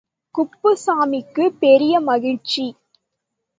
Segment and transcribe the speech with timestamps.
[0.35, 2.65] குப்புசாமிக்குப் பெரிய மகிழ்ச்சி!